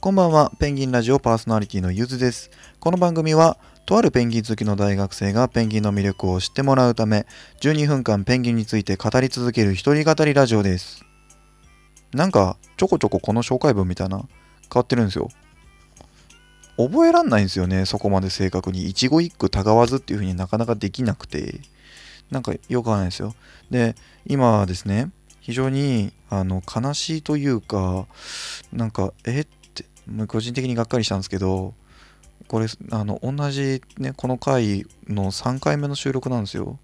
[0.00, 2.52] こんばんは、ペンギンラジオパーソナリティのゆずです。
[2.78, 7.26] この番組は、とあるペンギン好きの大学生がペンギンの魅力を知ってもらうため、
[7.62, 11.04] 12分間ペンギンについて語り続ける一人語りラジオです。
[12.12, 14.26] なんか、ちょこちょここの紹介文みたいな、変
[14.72, 15.30] わってるんですよ。
[16.76, 18.88] 覚えらんないんですよね、そこまで正確に。
[18.88, 21.60] 一語一句たがわずっていう風になかなかできなくて、
[22.30, 23.34] なんかよくわかんないですよ。
[23.72, 28.06] で、今はですね、非常にあの悲しいというか、
[28.72, 29.46] なんか、えっ、
[30.26, 31.74] 個人的にがっかりしたんですけど、
[32.46, 36.78] これ、あの、同じね、この回の3回目の収録なんですよ。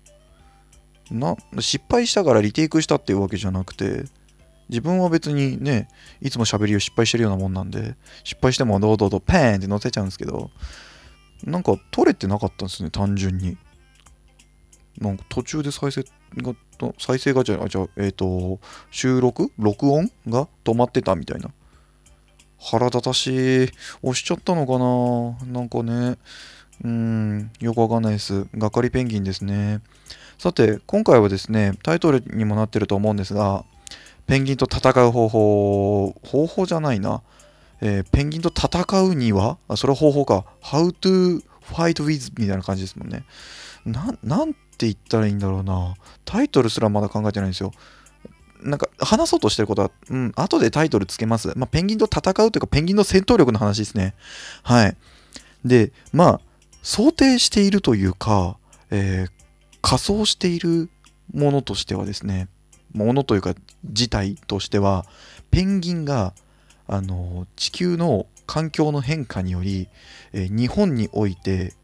[1.11, 4.05] な、失敗したからリテイクしたっていうわけじゃなくて、
[4.69, 5.89] 自分は別にね、
[6.21, 10.51] いつも喋りを失敗してるようなもんなんで、失敗してもどうどうどうパーンって乗せちゃうんですけど、
[11.45, 13.57] なんか取れてなかったんですね、単純に。
[14.99, 16.05] なんか途中で再生
[16.37, 16.55] が、
[16.99, 18.61] 再生がじゃあ、じゃあ、えっ、と、
[18.91, 19.51] 収録？
[19.59, 20.11] 録音？
[20.29, 21.51] が止まってたみたいな。
[22.65, 23.69] 腹立たしい。
[24.03, 25.61] 押しちゃったのかな？
[25.61, 26.17] なんかね。
[26.83, 28.47] うーん、よくわかんないです。
[28.57, 29.81] がっかりペンギンですね。
[30.39, 33.65] さて、今回はですね、タイトルにもなってると思うんですが、
[34.27, 37.23] ペンギンと戦う方法、方法じゃないな。
[37.81, 40.45] えーペンギンと戦うには、あそれは方法か。
[40.63, 43.25] How to fight with みたいな感じですもんね。
[43.85, 45.95] ななんて言ったらいいんだろうな。
[46.25, 47.73] タイトルすらまだ考えてないんですよ。
[48.65, 51.53] なんか話そうとしてることは、うん、後でタイトルつけます。
[51.57, 54.15] まあ、ペンギンと戦うというか、ペンギンの戦闘力の話ですね。
[54.63, 54.97] はい。
[55.65, 56.41] で、まあ、
[56.83, 58.57] 想定しているというか、
[58.91, 59.45] えー
[59.87, 60.89] 仮想している
[61.35, 62.49] ものとしてはですね、
[62.95, 65.05] ものというか、事態としては、
[65.51, 66.33] ペンギンが、
[66.87, 69.89] あの、地球の環境の変化により、
[70.33, 71.75] えー日本において、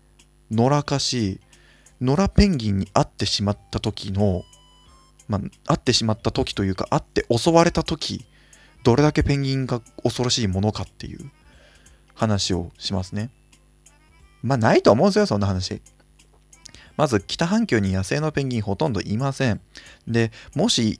[0.50, 1.41] 野良化し、
[2.00, 4.44] 野良ペンギンに会ってしまった時の、
[5.31, 8.27] まあ、会ってしまった時というか、会って襲われた時、
[8.83, 11.31] どれだけペンギンが恐ろしいものかっていう
[12.14, 13.31] 話をしますね。
[14.42, 15.81] まあ、ないと思うんですよ、そんな話。
[16.97, 19.60] まず、北半球に野生のペンギンほとんどいません。
[20.09, 20.99] で、もし、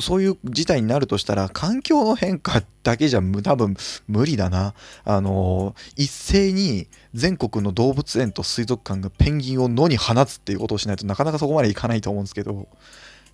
[0.00, 3.76] そういう事態になるとしたら、環境の変化だけじゃむ多分
[4.08, 4.74] 無理だな。
[5.04, 12.66] あの一斉に全国の動物園と水族館がペンギンを野に放つっていうことをしないとなかなかそこまでいかないと思うんですけど、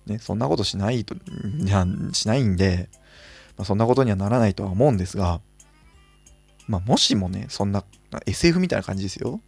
[0.07, 1.19] ね、そんなことしないと、い
[1.67, 2.89] や、しないんで、
[3.57, 5.41] まあ、そんなことにはならないとは思うんですが、
[6.67, 7.83] まあ、もしもね、そんな
[8.25, 9.41] SF みたいな感じですよ。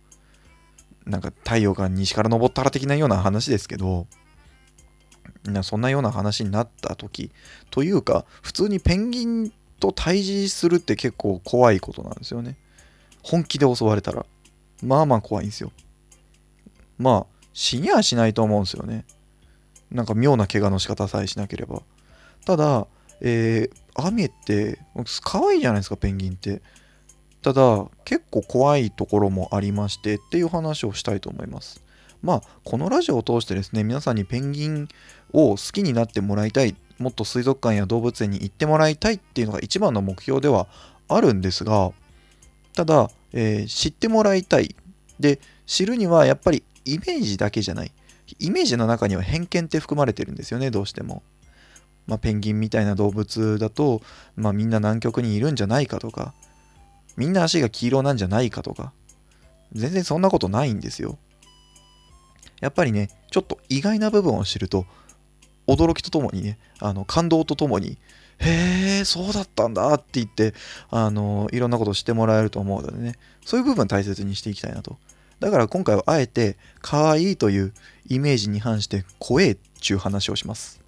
[1.06, 4.08] なんか太陽が西から昇ったら的なような話ですけど、
[5.44, 7.32] なそんなような話になった時
[7.72, 12.58] というか普通にペンギンと対峙するって結構怖いことなんですよね。
[13.24, 14.26] 本気で襲われたら。
[14.84, 15.72] まあまあ怖いんですよ。
[16.98, 19.06] まあ死にはしないと思うんですよね。
[19.92, 21.82] なんか妙な怪我の仕方さえしなければ。
[22.46, 22.88] ただ
[23.22, 24.80] えー、アミエって
[25.24, 26.62] 可愛いじゃないですかペンギンって。
[27.42, 31.82] ただ結構怖いところもありましてっていう話をしたいと思います。
[32.22, 34.88] まあこのラジオを通してですね皆さんにペンギン
[35.32, 40.68] を好きになってもらいたいもっと水族館や動物園に行ってもらいたいっていうのが一番の目標では
[41.08, 41.94] あるんですが
[42.74, 44.76] ただ、えー知ってもらいたい。
[45.20, 47.92] で知るにはやっぱりイメージだけじゃない。
[48.40, 51.24] イメージの中には偏見って含まれてるんですよねどうしても、
[52.08, 54.02] まあ、ペンギンみたいな動物だと、
[54.36, 56.34] まあ、みんな南極にいるんじゃないかとか
[57.18, 58.94] みんな足が黄色なんじゃないかとか
[59.74, 61.18] 全然そんなことないんですよ
[62.62, 64.86] やっぱりね、ちょっと意外な部分を知ると、
[65.68, 67.98] 驚きとともにね、あの感動とともに、
[68.40, 70.54] へえ、そうだったんだって言って、
[70.90, 73.16] あのいろんなことを知ってもらえると思うのでね、
[73.46, 74.98] そういう部分大切にしていきたいなと。
[75.40, 77.74] だから今回はあえて、可愛いという
[78.08, 80.82] イメージに反して怖えっちゅう話をします。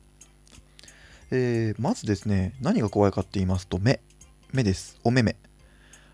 [1.31, 4.01] えーまずですね、何が怖いかって言いますと、目。
[4.51, 4.97] 目です。
[5.03, 5.37] お目目。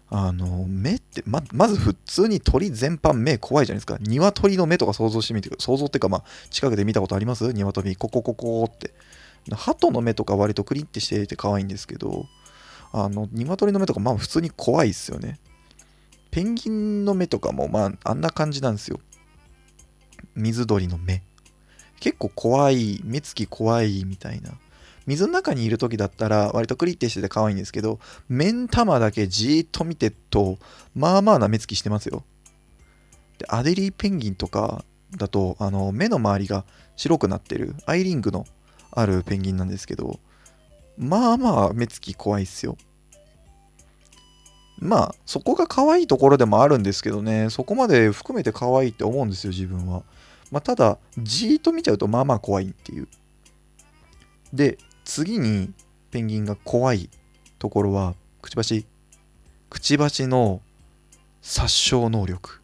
[0.09, 3.97] あの、目って、ま、まず普通に鳥全般目怖いじゃないですか。
[3.99, 5.75] 鶏の目とか想像してみてください。
[5.75, 7.51] 想像っていうか、まあ、近くで見たことあります？
[7.51, 8.93] 鶏、ココココって。
[9.51, 12.25] 鳩の目とか割とクリッてしていて可愛いんですけど、
[12.91, 15.39] あの、鶏の目とか、まあ普通に怖いですよね。
[16.37, 18.99] ペンギンの目とかも、まあ、あんな感じなんですよ。
[20.35, 21.23] 水鳥の目。
[21.99, 24.51] 結構怖い、目つき怖いみたいな。
[25.07, 27.99] 水の中にいる時だったら割とクリッてしてて可愛いんですけど
[28.29, 30.59] 目ん玉だけじーっと見てると
[30.93, 32.25] まあまあな目つきしてますよ
[33.37, 34.83] でアデリーペンギンとか
[35.15, 36.65] だとあの目の周りが
[36.97, 38.45] 白くなってるアイリングの
[38.91, 40.19] あるペンギンなんですけど
[40.97, 42.75] まあまあ目つき怖いっすよ
[44.79, 50.03] まあそこが可愛いところでもあるんですけどねそこまで含めて可愛いって思うんですよ自分は。
[50.51, 53.07] まあただじーっと見ちゃうとまあまあ怖いっていう。
[54.53, 55.71] で次に
[56.11, 57.09] ペンギンが怖い
[57.59, 58.85] ところはくちばし。
[59.69, 60.61] くちばしの
[61.41, 62.61] 殺傷能力。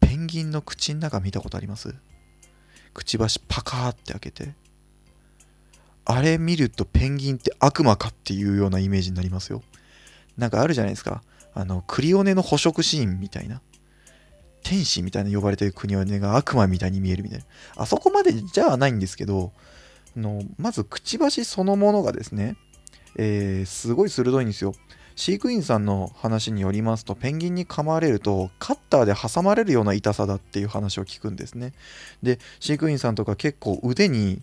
[0.00, 1.94] ペンギンの口の中見たことあります？
[2.92, 4.54] くちばしパカーって開けて。
[6.04, 9.62] あれ見るとペンギンって悪魔かっていうようなイメージになりますよ。
[10.36, 11.22] なんかあるじゃないですか。
[11.54, 13.60] あのクリオネの捕食シーンみたいな。
[14.64, 17.44] 天使みたいな呼ばれてるクリオネが悪魔みたいに見えるみたいな。
[17.76, 19.52] あそこまでじゃないんですけど
[20.16, 22.56] あのまずくちばしそのものがですね、
[23.16, 24.74] えー、すごい鋭いんですよ。
[25.16, 31.72] 飼育員さんの話によりますとペンギンに噛まれるとカッターで挟まれるような痛さだっていう話を聞くんですね。
[32.22, 34.40] で飼育員さんとか結構腕に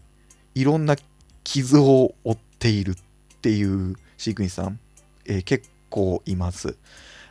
[0.55, 0.95] いろんな
[1.43, 2.95] 傷を負っているっ
[3.41, 4.79] ていう飼育員さん、
[5.25, 6.75] えー、結構います。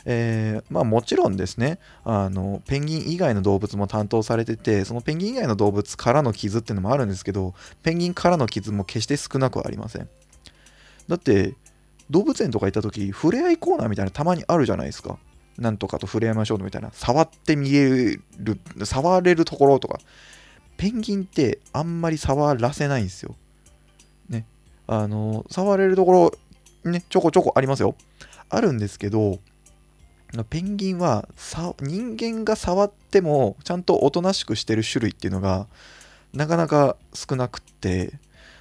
[0.04, 1.80] えー、まあもちろんですね。
[2.04, 10.08] あのペンギン以外の動物も担当されててそのペンギン以外の動物からの傷っていうのもあるんですけどペンギンからの傷も決して少なくはありません。
[11.08, 11.54] だって
[12.08, 15.18] 動物園とか行った時触れ合いコーナーみたいなたまにあるじゃないですか。
[15.58, 16.90] なんとかと触れ合いましょうみたいな。
[16.92, 19.98] 触って見える触れるところとか。
[20.76, 23.36] ペンギンってあんまり触らせないんですよ。
[24.30, 24.46] ね。
[24.86, 26.32] あの触れるとこ
[26.84, 27.94] ろねちょこちょこありますよ。
[28.50, 29.38] あるんですけど
[30.48, 31.28] ペンギンは
[31.80, 35.66] 人間が触ってもちゃんとおとなしくしてる種類っていうのが
[36.32, 38.12] なかなか少なくって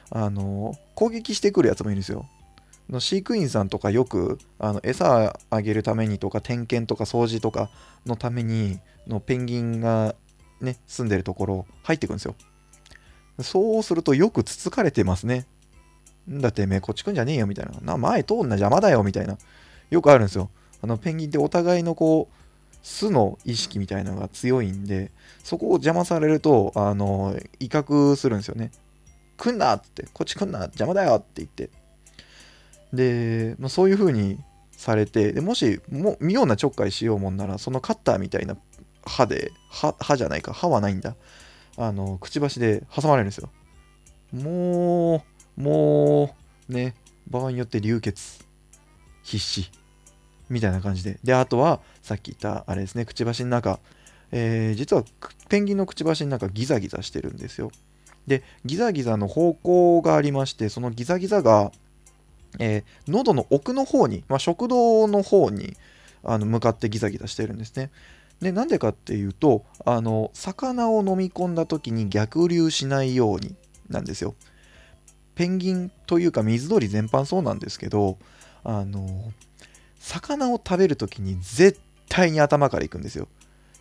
[0.09, 2.27] あの攻撃してくるやつもいるんですよ。
[2.89, 7.69] の飼育員さんとかよくあの餌あげるためにとか点検とか掃除とか
[8.07, 10.15] のためにのペンギンが
[10.59, 12.33] ね住んでるところ入ってくんですよ。
[13.41, 15.45] そうするとよくつつかれてますね
[16.29, 19.37] んだってめこっち来んじゃねえよみたいなな前通んな邪魔だよみたいな。
[19.89, 20.49] よくあるんですよ。
[20.81, 22.35] あのペンギンってお互いのこう
[22.81, 25.11] 巣の意識みたいなのが強いんで
[25.43, 28.71] そこを邪魔されるとあの威嚇するんですよね。
[29.37, 31.69] 来んなってこっち来んな邪魔だよって言って。
[32.93, 34.39] で、まあ、そういう風に
[34.71, 38.57] されてでもしも妙なちょっかいしようもんならそのカッターみたいな
[39.05, 41.15] 歯で歯歯じゃないか歯はないんだ。
[41.77, 43.49] あのくちばしで挟まれるんですよ。
[44.33, 45.23] も
[45.57, 46.35] うも
[46.69, 46.93] うね
[47.29, 48.39] 場合によって流血。
[49.23, 49.69] 必死
[50.49, 51.19] みたいな感じで。
[51.23, 53.79] で、あとは、さっき言った、あれですね、くちばしの中、
[54.31, 55.03] えー、実は
[55.47, 57.71] ペンギンのくちばしの中ギザギザしてるんですよ。
[58.27, 61.71] で、ギザギザの方向がありまして、そのギザギザが、
[62.59, 65.75] えー、喉の奥の方に、まあ、食道の方に
[66.23, 67.91] あの向かってギザギザしてるんですね。
[68.41, 73.55] で、なんでかっていうと、あの、魚を飲み込んだ時に逆流しないように
[73.89, 74.35] なんですよ。
[75.35, 78.17] ペンギンというか水鳥全般そうなんですけど、
[78.63, 79.31] あの、
[80.09, 81.79] 魚を食べるときに絶
[82.09, 83.27] 対に頭から行くんですよ。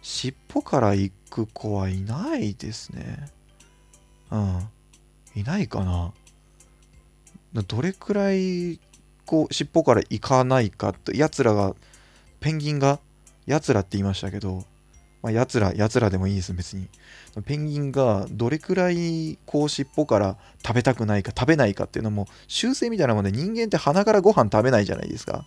[0.02, 3.30] 尻尾から行く子はいないですね。
[4.30, 4.68] うん。
[5.34, 6.12] いないかな。
[7.66, 8.78] どれくらい
[9.24, 11.74] こう尻尾から行かないかと、やつらが、
[12.40, 13.00] ペンギンが、
[13.46, 14.64] やつらって言いましたけど、
[15.22, 16.88] まあ、やつら、やつらでもいいです、別に。
[17.46, 25.46] ペンギンがどれくらいこう尻尾から食べたくないか食べないかっていうのも習性みたいなもんで人間って鼻からご飯食べないじゃないですか。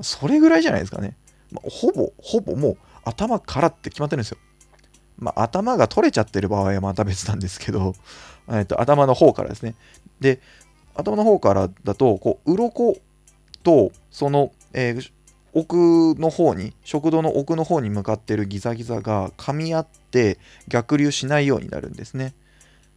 [0.00, 1.16] それぐらいじゃないですかね。
[1.50, 4.38] まあ、ほぼ、ほぼもう頭からって決まってるんですよ。
[5.18, 7.94] まあ、頭が取れちゃってる場合はまた別なんですけど、
[8.50, 9.74] えっと、頭の方からですね。
[10.20, 10.40] で、
[10.94, 12.96] 頭の方からだと、こう、鱗
[13.62, 15.12] と、その、えー、
[15.52, 15.76] 奥
[16.18, 20.38] の方に、食道の奥の方に向かってるギザギザが噛み合って
[20.68, 22.34] 逆流しないようになるんですね。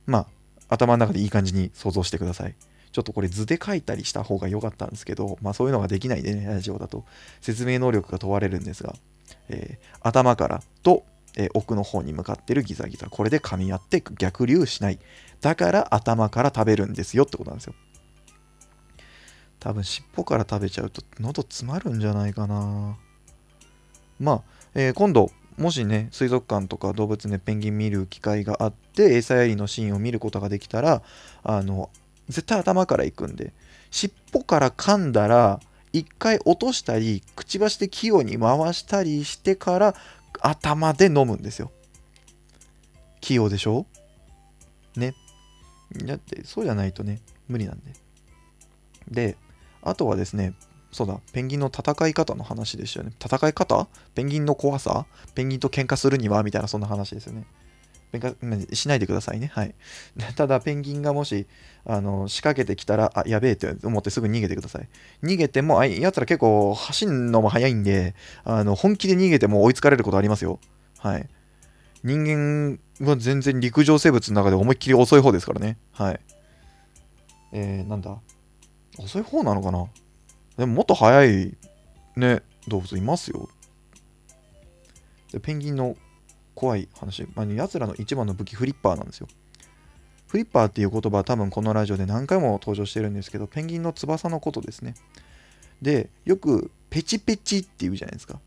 [0.06, 0.28] まあ、
[0.70, 2.56] 頭の中でいい感じに想像してください。
[2.96, 7.04] ちょっとこれ図で書いたりした方が良かったんですけど、まあそういうのができないでね、ラジオだと
[7.42, 8.96] 説明能力が問われるんですが、
[9.50, 11.04] えー、頭からと、
[11.36, 15.00] えー、奥の方に向かってるギザギザ、これで噛み合って逆流しない。
[15.42, 17.74] だから頭から食べるんですよってことなんですよ。
[19.60, 22.96] 多分尻尾から食べちゃうと喉詰まるんじゃないかな。
[24.22, 24.42] まあ、
[24.74, 31.02] えー、今度、もしね、水族館とか動物ね、ペンギン見る機会があって、餌やりのシーンを見ることができたら、
[31.44, 31.90] あの、
[32.28, 33.54] 絶対頭から行くんで。
[33.92, 35.60] 尻尾から噛んだら
[35.94, 39.96] 一回落としたりくちばしで器用に回したりしてから
[40.42, 41.72] 頭で飲むんですよ。
[43.22, 43.86] 器用でしょ？
[44.98, 45.14] ね。
[46.04, 47.94] だってそうじゃないとね無理なんで。
[49.10, 49.38] で
[49.82, 50.54] あとはですね
[50.92, 53.14] そうだペンギンの戦い方の話でしたよね。
[53.24, 53.88] 戦い方？
[54.14, 55.06] ペンギンの怖さ？
[55.36, 56.44] ペンギンと喧嘩するには？
[56.44, 57.46] みたいなそんな話ですよね。
[58.74, 59.52] しないでくださいね。
[59.54, 59.76] はい。
[60.36, 61.48] ただ、ペンギンがもし、
[61.86, 64.88] あの、仕掛けてきたら、あ、やべえって思ってすぐ逃げてください。
[65.24, 70.60] 逃げても、あいやつら結構走るのも早いんで、あの、本気で逃げても追いつかれることありますよ。
[71.00, 71.28] はい。
[72.04, 75.78] 人間は全然陸上生物の中で思いっきり遅い方ですからね。
[75.92, 76.20] はい。
[77.52, 78.18] えー、なんだ？
[78.98, 79.88] 遅い方なのかな？
[80.58, 81.58] でももっと速い
[82.16, 83.50] ね動物いますよ
[85.34, 85.98] でペンギンの
[86.56, 89.28] 怖い話、まあ、やつらの一番の武器フリッパーなんですよ。
[90.28, 94.96] フリッパーっていう言葉は多分このラジオで何回も登場してるんですけどペンギンの翼のことですね。
[95.82, 98.40] でよくペチペチって言うじゃないですか、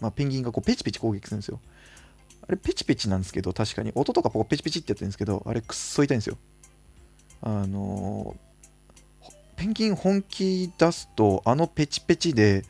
[0.00, 1.60] まあ、ペンギンがこうペチペチ攻撃するんですよ。
[2.46, 3.92] あれペチペチなんですけど確かに。
[3.94, 6.36] 音とかこうペチペチってやってるんですけどあれくっそ痛いんですよ。
[7.42, 8.46] あのー
[9.56, 12.64] ペンギン本気出すとあのペチペチで、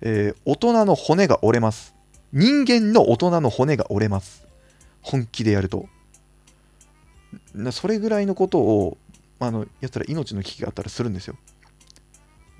[0.00, 1.94] えー大人の骨が折れます。
[2.32, 4.46] 人間の大人の骨が折れます。
[5.02, 5.88] 本気でやると。
[7.72, 8.98] それぐらいのことを
[9.38, 11.36] あのやったら命の危機があったらするんですよ。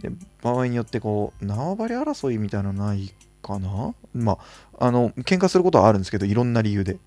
[0.01, 0.11] で
[0.43, 3.13] 場合によってこう縄張り争いみたいなのない
[3.43, 3.95] かな？
[4.15, 4.39] ま
[4.79, 6.99] ああの喧嘩することはあるんですけどいろんな理由で。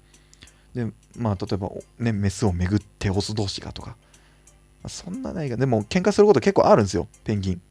[0.73, 3.97] でまあ例えばねメスをめぐってオス同士がとか。
[4.87, 7.61] そんなないがでも喧嘩すること結構あるんですよペンギン。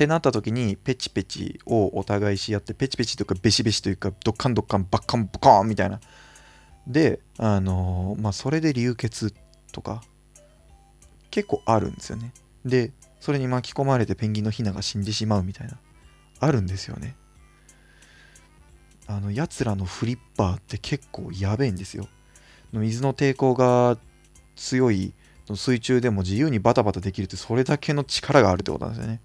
[0.00, 6.00] ってなった時にペチペチをお互いし合ってペチペチというかベシベシというかドッカンドッカンバッカンボカンみたいな。
[6.86, 9.34] であのーまあそれで流血
[9.72, 10.02] とか
[11.30, 12.32] 結構あるんですよね。
[12.64, 15.76] でそれに巻き込まれてペンギンのヒナが死んでしまうみたいな
[16.38, 17.14] あるんですよね。
[19.06, 22.08] あのやつらのフリッパーって結構やべえんですよ。
[22.72, 23.98] 水の抵抗が
[24.56, 25.12] 強い
[25.54, 29.20] 水中でも自由にバタバタできるってそれだけの力があるってことなんですよね。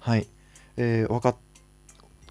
[0.00, 0.26] はい、
[0.76, 1.36] えー、わか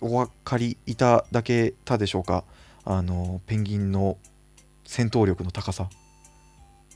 [0.01, 2.43] お分かりいただけたでしょうか？
[2.85, 4.17] あのペンギンの
[4.85, 5.89] 戦闘力の高さ。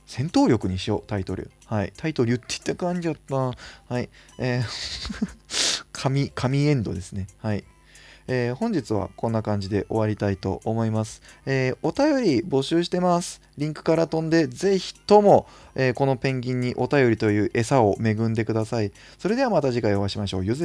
[0.06, 1.52] 戦闘力にしようタイトル。
[1.66, 1.94] はい。
[1.96, 4.10] タイトル言ってた感じだったはい。
[4.40, 7.28] えー 神神エンドですね。
[7.40, 7.64] はい。
[8.28, 11.22] えー本日はこんな感じで終わりたいと思います。
[11.46, 13.42] えーお便り募集してます。
[13.58, 18.92] リンクから飛んで、ぜひとも、えーこのペンギンにお便りという餌を恵んでください。
[19.18, 20.46] それではまた次回お会いしましょう。